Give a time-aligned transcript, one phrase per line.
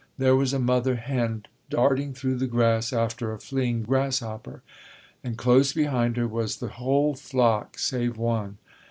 [0.17, 4.63] There was a mother hen darting through the grass after a fleeing grasshopper,
[5.23, 8.57] and close behind her was the whole flock save one.